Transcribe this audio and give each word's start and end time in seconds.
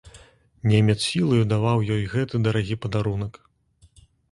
Немец 0.71 0.95
сілаю 1.09 1.43
даваў 1.51 1.85
ёй 1.97 2.03
гэты 2.15 2.35
дарагі 2.49 2.81
падарунак. 2.87 3.33